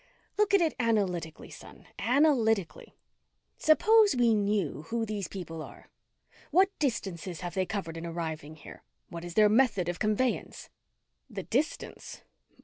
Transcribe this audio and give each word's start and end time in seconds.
Look 0.35 0.55
at 0.55 0.61
it 0.61 0.73
analytically, 0.79 1.51
son, 1.51 1.85
analytically. 1.99 2.95
Suppose 3.59 4.15
we 4.15 4.33
knew 4.33 4.81
who 4.89 5.05
these 5.05 5.27
people 5.27 5.61
are. 5.61 5.91
What 6.49 6.71
distances 6.79 7.41
have 7.41 7.53
they 7.53 7.67
covered 7.67 7.97
in 7.97 8.05
arriving 8.07 8.55
here? 8.55 8.81
What 9.09 9.23
is 9.23 9.35
their 9.35 9.47
method 9.47 9.87
of 9.89 9.99
conveyance?" 9.99 10.69
"The 11.29 11.43
distance? 11.43 12.23